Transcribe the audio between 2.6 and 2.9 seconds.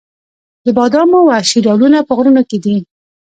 دي؟